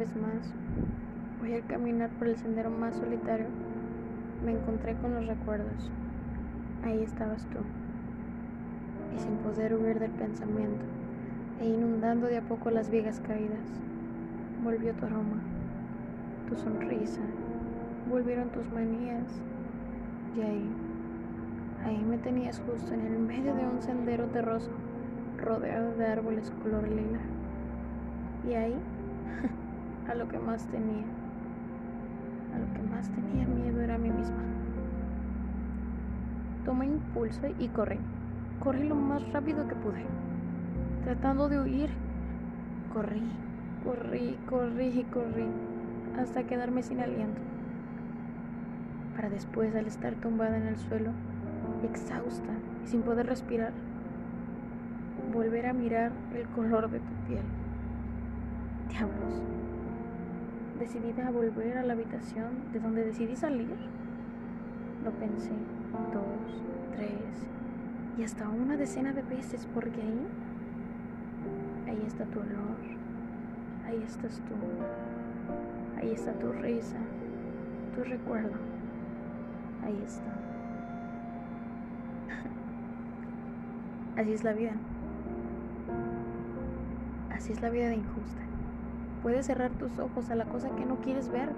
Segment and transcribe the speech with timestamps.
[0.00, 0.54] vez más,
[1.40, 3.48] voy a caminar por el sendero más solitario,
[4.42, 5.90] me encontré con los recuerdos.
[6.82, 7.58] Ahí estabas tú.
[9.14, 10.86] Y sin poder huir del pensamiento,
[11.60, 13.68] e inundando de a poco las vigas caídas,
[14.64, 15.42] volvió tu aroma,
[16.48, 17.20] tu sonrisa,
[18.08, 19.42] volvieron tus manías.
[20.34, 20.70] Y ahí,
[21.84, 24.70] ahí me tenías justo en el medio de un sendero terroso,
[25.36, 27.20] rodeado de árboles color lila.
[28.48, 28.74] Y ahí,
[30.08, 31.04] a lo que más tenía,
[32.54, 34.42] a lo que más tenía miedo era a mí misma.
[36.64, 37.98] Tomé impulso y corrí.
[38.60, 40.04] Corrí lo más rápido que pude,
[41.04, 41.90] tratando de huir.
[42.92, 43.22] Corrí,
[43.84, 45.46] corrí, corrí y corrí,
[46.18, 47.40] hasta quedarme sin aliento.
[49.16, 51.12] Para después, al estar tumbada en el suelo,
[51.84, 52.52] exhausta
[52.84, 53.72] y sin poder respirar,
[55.32, 57.44] volver a mirar el color de tu piel.
[58.90, 59.42] Diablos.
[60.78, 63.76] Decidida a volver a la habitación de donde decidí salir.
[65.04, 65.52] Lo pensé
[66.12, 66.64] dos,
[66.96, 67.50] tres
[68.18, 70.26] y hasta una decena de veces porque ahí,
[71.88, 72.76] ahí está tu olor,
[73.86, 74.54] ahí estás tú,
[75.98, 76.98] ahí está tu risa,
[77.94, 78.58] tu recuerdo,
[79.84, 80.34] ahí está.
[84.20, 84.72] Así es la vida.
[87.30, 88.49] Así es la vida de injusta.
[89.22, 91.50] Puedes cerrar tus ojos a la cosa que no quieres ver,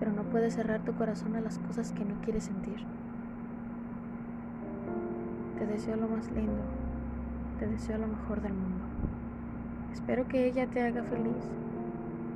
[0.00, 2.84] pero no puedes cerrar tu corazón a las cosas que no quieres sentir.
[5.56, 6.62] Te deseo lo más lindo,
[7.60, 8.84] te deseo lo mejor del mundo.
[9.92, 11.36] Espero que ella te haga feliz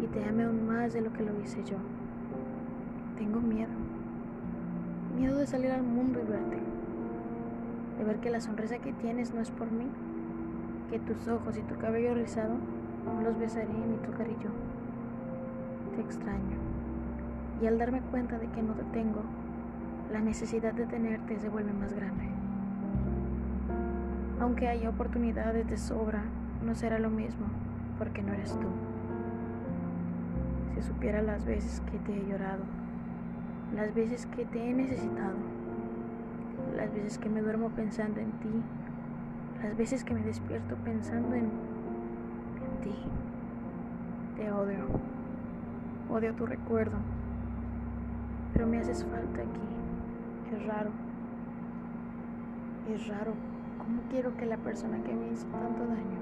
[0.00, 1.76] y te ame aún más de lo que lo hice yo.
[3.18, 3.72] Tengo miedo,
[5.16, 6.58] miedo de salir al mundo y verte,
[7.98, 9.86] de ver que la sonrisa que tienes no es por mí,
[10.90, 12.54] que tus ojos y tu cabello rizado
[13.22, 14.50] los besaré ni tocaré yo.
[15.94, 16.56] Te extraño.
[17.62, 19.22] Y al darme cuenta de que no te tengo,
[20.12, 22.28] la necesidad de tenerte se vuelve más grande.
[24.40, 26.22] Aunque haya oportunidades de sobra,
[26.64, 27.46] no será lo mismo,
[27.98, 28.66] porque no eres tú.
[30.74, 32.64] Si supiera las veces que te he llorado,
[33.74, 35.36] las veces que te he necesitado,
[36.76, 38.62] las veces que me duermo pensando en ti,
[39.62, 41.73] las veces que me despierto pensando en.
[44.36, 44.86] Te odio.
[46.10, 46.96] Odio tu recuerdo.
[48.52, 50.56] Pero me haces falta aquí.
[50.56, 50.90] Es raro.
[52.92, 53.32] Es raro.
[53.78, 56.18] ¿Cómo quiero que la persona que me hizo tanto daño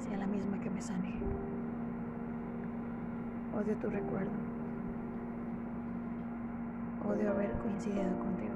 [0.00, 1.14] sea la misma que me sane?
[3.56, 4.30] Odio tu recuerdo.
[7.08, 8.54] Odio haber coincidido contigo.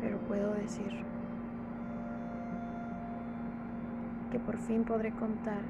[0.00, 1.04] Pero puedo decir
[4.30, 5.62] que por fin podré contar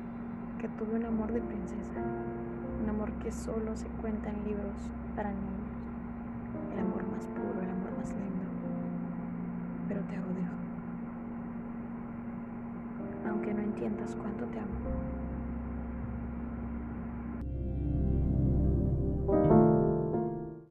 [0.63, 2.01] que tuve un amor de princesa,
[2.81, 5.75] un amor que solo se cuenta en libros para niños,
[6.73, 8.47] el amor más puro, el amor más lindo,
[9.89, 10.51] pero te odio,
[13.29, 14.92] aunque no entiendas cuánto te amo.